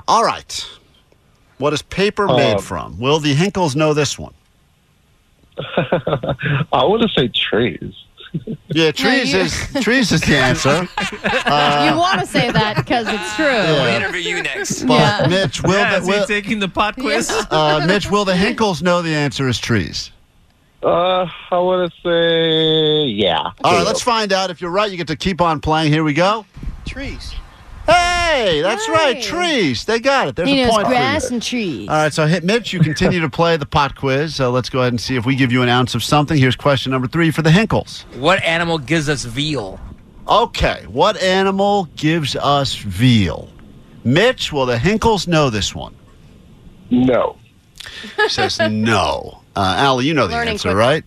[0.06, 0.66] All right,
[1.58, 2.98] what is paper Um, made from?
[2.98, 4.32] Will the Hinkles know this one?
[5.76, 7.94] I want to say trees.
[8.68, 10.86] Yeah, trees you- is trees is the answer.
[11.46, 13.46] Uh, you want to say that because it's true.
[13.46, 13.96] Yeah.
[13.96, 14.84] interview you next.
[14.84, 17.30] But Mitch, will Yeah, the, is he will, taking the pot quiz?
[17.50, 20.10] uh, Mitch, will the Hinkles know the answer is trees?
[20.82, 23.50] Uh, I want to say yeah.
[23.64, 24.50] All right, let's find out.
[24.50, 25.92] If you're right, you get to keep on playing.
[25.92, 26.46] Here we go.
[26.86, 27.34] Trees.
[27.86, 29.86] Hey, that's right, trees.
[29.86, 30.36] They got it.
[30.36, 30.98] There's he a knows point for you.
[30.98, 31.88] grass and trees.
[31.88, 32.72] All right, so hit Mitch.
[32.72, 34.36] You continue to play the pot quiz.
[34.36, 36.36] So let's go ahead and see if we give you an ounce of something.
[36.36, 38.02] Here's question number three for the Hinkles.
[38.16, 39.80] What animal gives us veal?
[40.28, 43.48] Okay, what animal gives us veal?
[44.04, 45.94] Mitch, will the Hinkles know this one?
[46.90, 47.36] No.
[48.16, 49.40] He says no.
[49.58, 50.76] Uh, Allie, you know the Learning answer, quick.
[50.78, 51.04] right?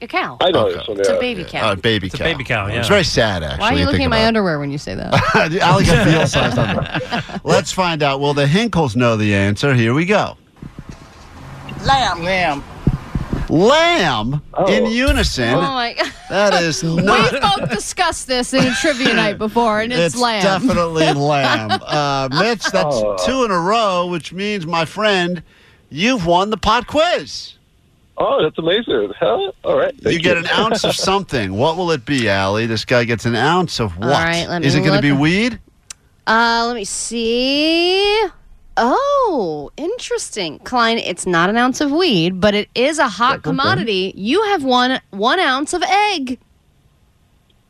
[0.00, 0.36] A cow.
[0.40, 0.78] I know Okay.
[0.78, 1.00] this one.
[1.00, 1.18] It's a yeah.
[1.18, 1.68] baby cow.
[1.70, 2.24] Uh, baby It's a cow.
[2.24, 3.58] baby cow, It's very sad, actually.
[3.60, 5.12] Why are you looking at my underwear when you say that?
[5.60, 7.40] Allie got veal sized underwear.
[7.42, 8.20] Let's find out.
[8.20, 9.74] Will the Hinkles know the answer?
[9.74, 10.36] Here we go.
[11.84, 12.22] Lamb.
[12.22, 12.64] Lamb.
[13.48, 15.54] Lamb in unison.
[15.54, 16.12] oh my god.
[16.28, 17.32] That is We not.
[17.58, 20.42] both discussed this in a trivia night before, and it's, It's lamb.
[20.42, 21.70] definitely lamb.
[21.82, 23.16] Uh, Mitch, that's Oh.
[23.24, 25.42] two in a row, which means, my friend,
[25.90, 27.54] You've won the pot quiz.
[28.20, 29.12] Oh, that's amazing.
[29.18, 29.52] Huh?
[29.64, 29.94] All right.
[29.94, 31.52] you Thank get an ounce of something.
[31.54, 32.66] What will it be, Allie?
[32.66, 34.06] This guy gets an ounce of what?
[34.08, 35.02] Is right, let me Is it going to look.
[35.02, 35.60] be weed?
[36.26, 38.26] Uh, let me see.
[38.76, 40.58] Oh, interesting.
[40.60, 44.12] Klein, it's not an ounce of weed, but it is a hot commodity.
[44.16, 46.38] You have won one ounce of egg.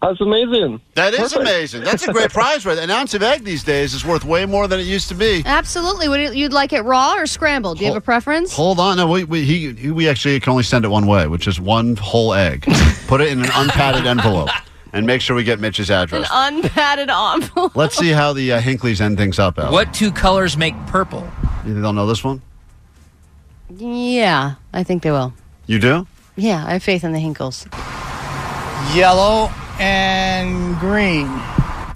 [0.00, 0.80] That's amazing.
[0.94, 1.40] That is Perfect.
[1.40, 1.82] amazing.
[1.82, 2.78] That's a great prize, right?
[2.78, 5.42] An ounce of egg these days is worth way more than it used to be.
[5.44, 6.08] Absolutely.
[6.08, 7.78] Would you- you'd like it raw or scrambled?
[7.78, 8.52] Do you have a preference?
[8.54, 11.26] Hold on, no, we we, he, he, we actually can only send it one way,
[11.26, 12.62] which is one whole egg.
[13.08, 14.50] Put it in an unpadded envelope,
[14.92, 16.28] and make sure we get Mitch's address.
[16.32, 17.74] An unpadded envelope.
[17.74, 19.58] Let's see how the uh, Hinkley's end things up.
[19.58, 19.72] Al.
[19.72, 21.28] What two colors make purple?
[21.66, 22.40] You think they'll know this one?
[23.76, 25.32] Yeah, I think they will.
[25.66, 26.06] You do?
[26.36, 27.66] Yeah, I have faith in the Hinkles.
[28.96, 31.26] Yellow and green.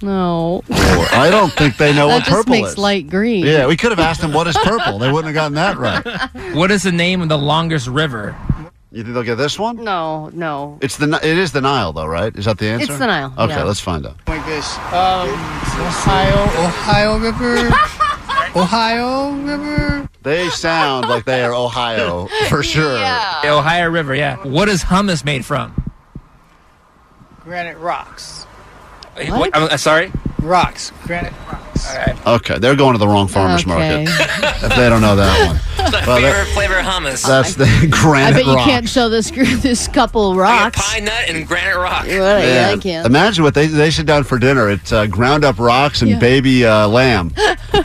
[0.01, 0.63] No.
[0.67, 2.77] Well, I don't think they know that what just purple makes is.
[2.77, 3.45] light green.
[3.45, 4.99] Yeah, we could have asked them what is purple.
[4.99, 6.53] They wouldn't have gotten that right.
[6.55, 8.35] What is the name of the longest river?
[8.91, 9.77] You think they'll get this one?
[9.83, 10.77] No, no.
[10.81, 12.35] It's the Ni- it is the Nile though, right?
[12.35, 12.91] Is that the answer?
[12.91, 13.63] It's the Nile, Okay, yeah.
[13.63, 14.17] let's find out.
[14.27, 14.77] Oh my gosh.
[14.93, 15.29] Um,
[15.87, 17.69] Ohio, Ohio River.
[18.55, 20.09] Ohio River.
[20.21, 22.93] They sound like they are Ohio for sure.
[22.99, 24.35] The Ohio River, yeah.
[24.45, 25.73] What is hummus made from?
[27.43, 28.45] Granite rocks.
[29.27, 29.55] What?
[29.55, 30.11] I'm, uh, sorry?
[30.41, 30.91] Rocks.
[31.05, 31.89] Granite rocks.
[31.93, 32.27] All right.
[32.27, 33.69] Okay, they're going to the wrong farmers Okay.
[34.05, 34.09] market
[34.63, 35.91] if they don't know that one.
[35.91, 37.25] My Well, favorite flavor of hummus.
[37.27, 37.93] that's the granite.
[37.93, 38.65] I granite bet you rock.
[38.65, 40.79] can't show this group this couple rocks.
[40.93, 42.05] Pine nut and granite rock.
[42.07, 43.05] Well, yeah, I Man, can.
[43.05, 44.69] Imagine what they they sit down for dinner.
[44.69, 46.19] It's uh, ground up rocks and Yeah.
[46.19, 47.33] baby uh, lamb.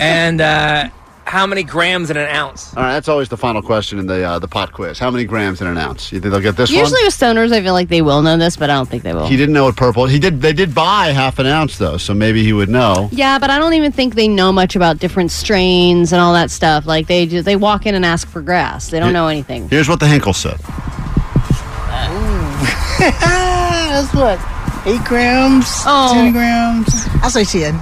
[0.00, 0.88] and uh,
[1.28, 2.74] how many grams in an ounce?
[2.76, 4.98] All right, that's always the final question in the uh, the pot quiz.
[4.98, 6.10] How many grams in an ounce?
[6.10, 7.04] You think they'll get this Usually one?
[7.06, 9.26] with stoners, I feel like they will know this, but I don't think they will.
[9.26, 10.06] He didn't know what purple.
[10.06, 10.40] He did.
[10.40, 13.08] They did buy half an ounce though, so maybe he would know.
[13.12, 16.50] Yeah, but I don't even think they know much about different strains and all that
[16.50, 16.86] stuff.
[16.86, 18.88] Like they just they walk in and ask for grass.
[18.90, 19.68] They don't Here- know anything.
[19.68, 20.58] Here's what the Hinkle said.
[22.98, 24.38] That's what?
[24.86, 25.66] Eight grams?
[25.86, 26.12] Oh.
[26.14, 26.88] Ten grams?
[27.22, 27.74] I'll say ten.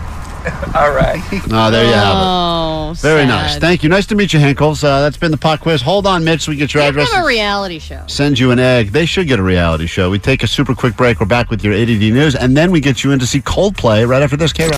[0.74, 1.20] All right.
[1.50, 2.22] Oh, there you have it.
[2.22, 3.28] Oh, Very sad.
[3.28, 3.58] nice.
[3.58, 3.88] Thank you.
[3.88, 4.84] Nice to meet you, Hinkles.
[4.84, 5.82] Uh, that's been the pot quiz.
[5.82, 6.42] Hold on, Mitch.
[6.42, 7.10] So we get your Give address.
[7.12, 8.02] them a reality show.
[8.06, 8.90] Send you an egg.
[8.92, 10.10] They should get a reality show.
[10.10, 11.18] We take a super quick break.
[11.20, 14.06] We're back with your ADD news, and then we get you in to see Coldplay
[14.06, 14.52] right after this.
[14.52, 14.70] K.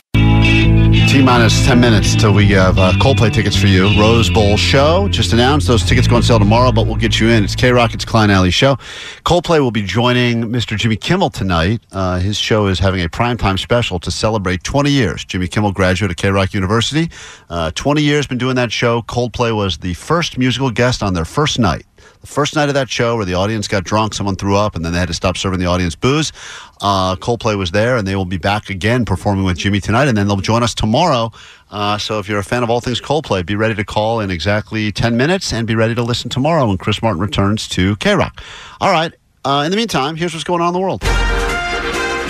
[1.08, 3.84] T minus 10 minutes till we have uh, Coldplay tickets for you.
[3.98, 5.08] Rose Bowl show.
[5.08, 7.44] Just announced those tickets go on sale tomorrow, but we'll get you in.
[7.44, 8.76] It's K Rock, it's Klein Alley show.
[9.24, 10.76] Coldplay will be joining Mr.
[10.76, 11.80] Jimmy Kimmel tonight.
[11.92, 15.24] Uh, his show is having a primetime special to celebrate 20 years.
[15.24, 17.10] Jimmy Kimmel, graduate of K Rock University.
[17.48, 19.00] Uh, 20 years been doing that show.
[19.00, 21.86] Coldplay was the first musical guest on their first night.
[22.20, 24.84] The first night of that show, where the audience got drunk, someone threw up, and
[24.84, 26.32] then they had to stop serving the audience booze.
[26.80, 30.16] Uh, Coldplay was there, and they will be back again performing with Jimmy tonight, and
[30.16, 31.32] then they'll join us tomorrow.
[31.70, 34.30] Uh, so if you're a fan of all things Coldplay, be ready to call in
[34.30, 38.14] exactly 10 minutes and be ready to listen tomorrow when Chris Martin returns to K
[38.14, 38.42] Rock.
[38.80, 39.12] All right.
[39.44, 41.00] Uh, in the meantime, here's what's going on in the world.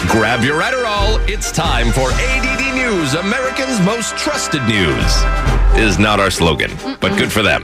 [0.08, 1.26] Grab your Adderall.
[1.28, 5.22] It's time for ADD News, Americans' most trusted news.
[5.74, 7.62] Is not our slogan, but good for them.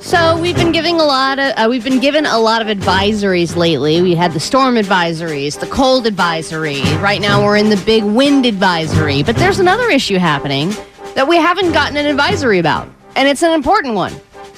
[0.00, 3.56] So we've been giving a lot of uh, we've been given a lot of advisories
[3.56, 4.00] lately.
[4.00, 6.80] We had the storm advisories, the cold advisory.
[6.98, 9.22] Right now we're in the big wind advisory.
[9.22, 10.70] But there's another issue happening
[11.14, 14.14] that we haven't gotten an advisory about, and it's an important one.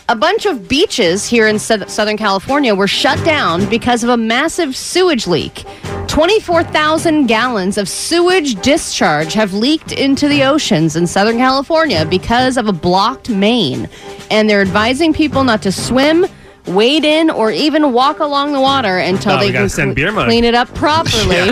[0.08, 4.76] A bunch of beaches here in Southern California were shut down because of a massive
[4.76, 5.64] sewage leak.
[6.10, 12.66] 24,000 gallons of sewage discharge have leaked into the oceans in Southern California because of
[12.66, 13.88] a blocked main.
[14.28, 16.26] And they're advising people not to swim,
[16.66, 19.94] wade in, or even walk along the water until Oh, we they gotta can send
[19.94, 20.26] beer mug.
[20.26, 21.36] clean it up properly.
[21.38, 21.48] in,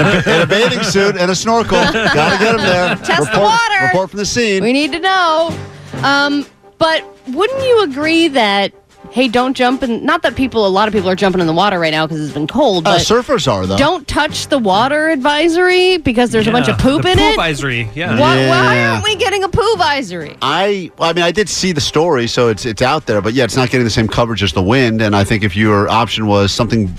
[0.00, 1.78] a, in a bathing suit and a snorkel.
[1.82, 2.94] Gotta get him there.
[2.96, 3.84] Test the report, water.
[3.86, 4.62] Report from the scene.
[4.62, 5.58] We need to know.
[6.02, 6.44] Um,
[6.76, 8.72] but wouldn't you agree that,
[9.12, 10.04] hey, don't jump in?
[10.04, 12.24] Not that people, a lot of people are jumping in the water right now because
[12.24, 13.76] it's been cold, Uh, surfers are, though.
[13.76, 17.30] don't touch the water advisory because there's a bunch of poop the in poo it.
[17.30, 18.18] advisory, yeah.
[18.18, 18.92] Why, why Yeah.
[18.92, 20.36] aren't we getting a poo advisory?
[20.42, 23.34] I, well, I mean, I did see the story, so it's it's out there, but
[23.34, 25.02] yeah, it's not getting the same coverage as the wind.
[25.02, 26.92] And I think if your option was something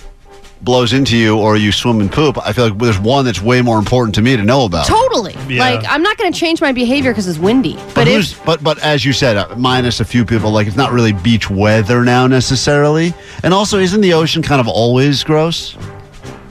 [0.63, 3.62] blows into you or you swim and poop, I feel like there's one that's way
[3.62, 4.88] more important to me to know about.
[4.88, 5.36] Totally.
[5.47, 5.60] Yeah.
[5.60, 7.76] Like, I'm not going to change my behavior because it's windy.
[7.76, 10.76] But But if but but as you said, uh, minus a few people, like it's
[10.76, 13.13] not really beach weather now necessarily.
[13.43, 15.78] And also, isn't the ocean kind of always gross?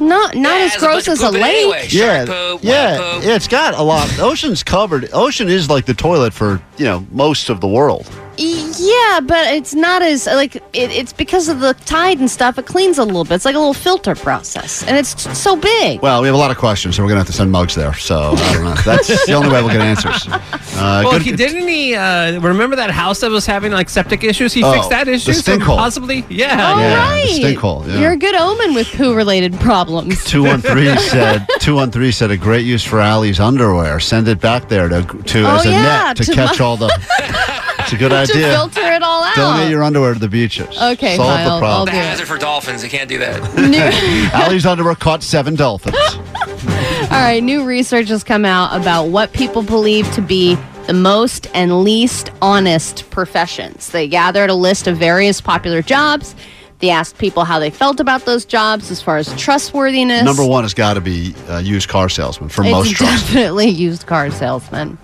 [0.03, 1.93] not not as gross as a lake.
[1.93, 2.25] yeah,
[2.61, 3.37] yeah, yeah.
[3.37, 4.09] It's got a lot.
[4.11, 5.09] The ocean's covered.
[5.13, 8.07] Ocean is like the toilet for you know most of the world.
[8.39, 12.59] Yeah, but it's not as like it, it's because of the tide and stuff.
[12.59, 13.35] It cleans a little bit.
[13.35, 16.01] It's like a little filter process, and it's t- so big.
[16.01, 17.95] Well, we have a lot of questions, so we're gonna have to send mugs there.
[17.95, 18.75] So I don't know.
[18.85, 20.27] That's the only way we'll get answers.
[20.29, 24.25] Uh, well, good- he didn't he uh, remember that house that was having like septic
[24.25, 24.53] issues?
[24.53, 25.33] He Oh, fixed that the issue.
[25.35, 25.77] stink so hole.
[25.77, 26.73] Possibly, yeah.
[26.73, 28.01] All Yeah, the stink hole, yeah.
[28.01, 30.25] You're a good omen with poo-related problems.
[30.27, 34.01] 213 said 213 said a great use for Allie's underwear.
[34.01, 36.65] Send it back there to to Oh, as a yeah, net to, to catch my-
[36.65, 36.89] all the
[37.93, 38.51] It's a good to idea.
[38.53, 39.35] filter it all out.
[39.37, 40.69] Donate your underwear to the beaches.
[40.81, 41.65] Okay, Solve fine, the I'll- problem.
[41.81, 42.01] I'll The do it.
[42.05, 42.83] hazard for dolphins.
[42.83, 44.33] You can't do that.
[44.35, 45.97] Allie's underwear caught seven dolphins.
[47.13, 51.47] All right, new research has come out about what people believe to be the most
[51.55, 53.91] and least honest professions.
[53.91, 56.35] They gathered a list of various popular jobs.
[56.79, 60.25] They asked people how they felt about those jobs as far as trustworthiness.
[60.25, 63.27] Number one has got to be uh, used car salesman for it's most trust.
[63.27, 64.99] definitely used car salesman.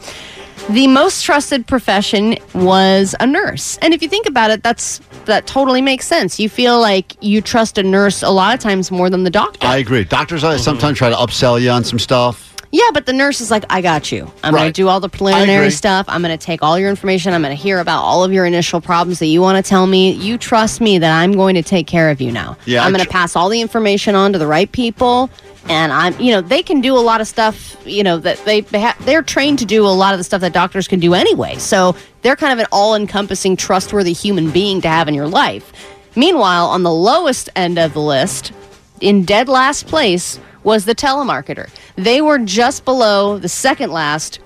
[0.71, 3.79] The most trusted profession was a nurse.
[3.79, 6.38] And if you think about it, that's that totally makes sense.
[6.38, 9.66] You feel like you trust a nurse a lot of times more than the doctor.
[9.66, 10.05] I agree.
[10.05, 12.47] Doctors sometimes try to upsell you on some stuff.
[12.70, 14.31] Yeah, but the nurse is like, I got you.
[14.44, 14.66] I'm going Right.
[14.66, 15.70] to do all the preliminary agree.
[15.70, 16.04] stuff.
[16.09, 17.33] I'm going to take all your information.
[17.33, 19.87] I'm going to hear about all of your initial problems that you want to tell
[19.87, 20.12] me.
[20.12, 22.59] You trust me that I'm going to take care of you now.
[22.66, 25.31] Yeah, I'm going to tr- pass all the information on to the right people.
[25.70, 28.61] And I'm, you know, they can do a lot of stuff, you know, that they,
[28.62, 31.12] they ha- they're trained to do a lot of the stuff that doctors can do
[31.14, 31.57] anyway.
[31.57, 35.72] So they're kind of an all encompassing, trustworthy human being to have in your life.
[36.16, 38.52] Meanwhile, on the lowest end of the list,
[39.00, 41.68] in dead last place was the telemarketer.
[41.97, 44.40] They were just below the second last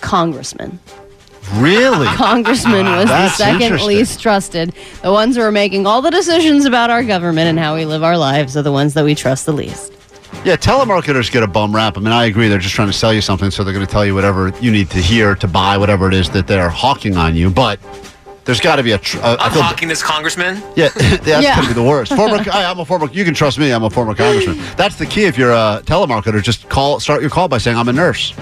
[0.00, 0.78] congressman.
[1.54, 2.06] Really?
[2.16, 3.88] Congressman was the That's second interesting.
[3.88, 4.74] least trusted.
[5.02, 8.04] The ones who are making all the decisions about our government and how we live
[8.04, 9.92] our lives are the ones that we trust the least.
[10.44, 11.96] Yeah, telemarketers get a bum rap.
[11.96, 12.48] I mean, I agree.
[12.48, 14.70] They're just trying to sell you something, so they're going to tell you whatever you
[14.70, 17.50] need to hear to buy whatever it is that they're hawking on you.
[17.50, 17.80] But
[18.50, 18.98] there's got to be a.
[18.98, 20.56] Tr- uh, I I'm hawking this congressman.
[20.76, 21.54] yeah, that's Yeah.
[21.54, 22.12] going to be the worst.
[22.16, 23.08] Former, I, I'm a former.
[23.12, 23.70] You can trust me.
[23.70, 24.58] I'm a former congressman.
[24.76, 25.24] That's the key.
[25.24, 26.98] If you're a telemarketer, just call.
[26.98, 28.34] Start your call by saying I'm a nurse.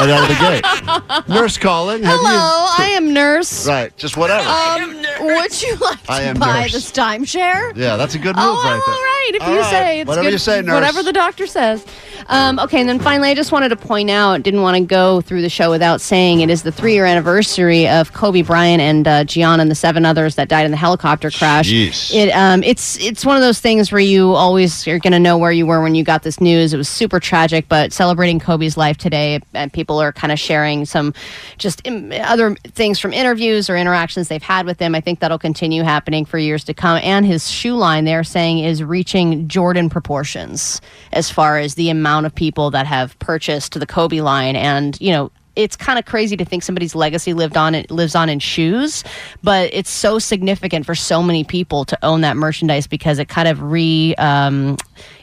[0.00, 1.28] Right out of the gate.
[1.28, 2.02] Nurse calling.
[2.02, 2.84] Have Hello, you?
[2.84, 3.66] I am nurse.
[3.66, 4.48] Right, just whatever.
[4.48, 6.72] Um, would you like I to am buy nurse.
[6.72, 7.76] this timeshare?
[7.76, 8.94] yeah, that's a good move Oh, right there.
[8.94, 9.30] all right.
[9.34, 9.70] If All you right.
[9.70, 10.74] say it's Whatever good, you say, nurse.
[10.74, 11.84] whatever the doctor says.
[12.26, 15.20] Um, okay, and then finally, I just wanted to point out, didn't want to go
[15.20, 19.24] through the show without saying it is the three-year anniversary of Kobe Bryant and uh,
[19.24, 21.68] Gianna and the seven others that died in the helicopter crash.
[21.70, 22.14] Jeez.
[22.14, 25.38] It um, it's it's one of those things where you always are going to know
[25.38, 26.72] where you were when you got this news.
[26.72, 30.84] It was super tragic, but celebrating Kobe's life today, and people are kind of sharing
[30.84, 31.14] some
[31.58, 34.94] just other things from interviews or interactions they've had with him.
[34.94, 37.00] I think that'll continue happening for years to come.
[37.02, 40.80] And his shoe line, they're saying, is reaching Jordan proportions
[41.12, 44.56] as far as the amount of people that have purchased the Kobe line.
[44.56, 48.14] And, you know, it's kind of crazy to think somebody's legacy lived on it lives
[48.14, 49.02] on in shoes,
[49.42, 53.48] but it's so significant for so many people to own that merchandise because it kind
[53.48, 54.76] of re um,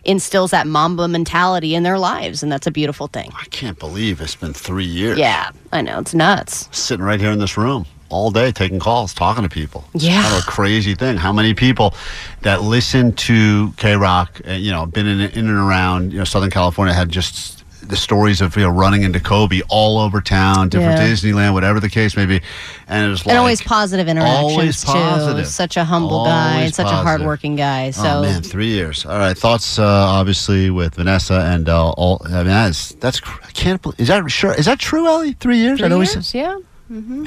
[0.04, 3.32] instills that Mamba mentality in their lives, and that's a beautiful thing.
[3.40, 5.18] I can't believe it's been three years.
[5.18, 6.68] Yeah, I know it's nuts.
[6.72, 9.84] sitting right here in this room all day taking calls, talking to people.
[9.94, 10.22] It's Yeah.
[10.24, 11.18] kind of a crazy thing.
[11.18, 11.94] How many people
[12.42, 16.50] that listen to KROQ, uh, you know, been in, in and around, you know, Southern
[16.50, 17.57] California had just
[17.88, 21.08] the stories of you know running into Kobe all over town, different Yeah.
[21.08, 22.42] Disneyland, whatever the case may be,
[22.88, 25.46] and it was like and always positive interactions always too.
[25.46, 27.92] Such a humble guy, and such a hardworking guy.
[27.92, 29.06] So oh man, three years.
[29.06, 32.22] All right, thoughts uh, obviously with Vanessa and uh, all.
[32.26, 34.00] I mean, that's that's I can't believe.
[34.00, 34.54] Is that sure?
[34.54, 35.34] Is that true, Ellie?
[35.34, 35.80] Three years?
[35.80, 36.58] I three know we years, said- yeah.
[36.92, 37.26] Mm-hmm.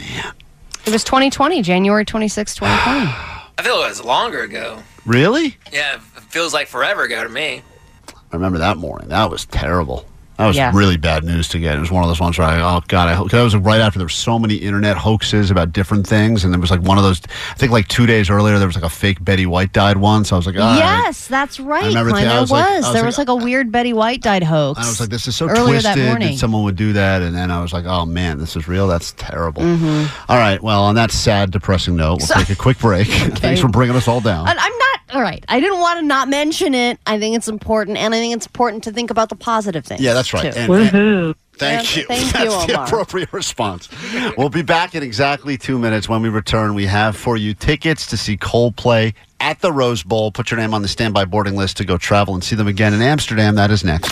[0.87, 3.01] It was 2020, January 26, 2020.
[3.59, 4.83] I feel it was longer ago.
[5.05, 5.57] Really?
[5.73, 7.62] Yeah, it feels like forever ago to me.
[8.09, 9.09] I remember that morning.
[9.11, 10.07] That was terrible.
[10.40, 10.72] That was Yeah.
[10.74, 11.76] really bad news to get.
[11.76, 13.31] It was one of those ones where I, oh god, I hope.
[13.31, 16.61] That was right after there were so many internet hoaxes about different things, and there
[16.61, 17.20] was like one of those.
[17.50, 20.24] I think like two days earlier there was like a fake Betty White died one.
[20.24, 20.76] So I was like, right.
[20.79, 21.85] yes, that's right.
[21.87, 22.61] remember Clint, I there was was.
[22.61, 24.79] like- I was there like- was like a weird Betty White died hoax.
[24.81, 26.37] I was like, this is so earlier twisted that morning.
[26.37, 28.88] someone would do that, and then I was like, oh man, this is real.
[28.88, 29.62] That's terrible.
[29.62, 30.09] Mhm.
[30.29, 33.07] All right, well, on that sad, depressing note, we'll So- take a quick break.
[33.38, 34.48] Thanks for bringing us all down.
[34.48, 35.44] And I'm not all right.
[35.49, 36.99] I didn't want to not mention it.
[37.07, 40.01] I think it's important, and I think it's important to think about the positive things.
[40.01, 40.53] Yeah, that's right.
[40.53, 40.59] too.
[40.73, 42.05] And- and- thank And you.
[42.05, 43.88] thank you, That's the appropriate response.
[44.38, 46.09] we'll be back in exactly two minutes.
[46.09, 50.33] When we return, we have for you tickets to see Coldplay at the Rose Bowl.
[50.33, 52.94] Put your name on the standby boarding list to go travel and see them again
[52.94, 53.57] in Amsterdam.
[53.57, 54.11] That is next.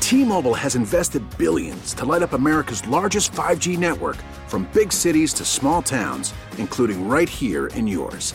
[0.00, 5.44] T-Mobile has invested billions to light up America's largest 5G network from big cities to
[5.44, 8.34] small towns, including right here in yours.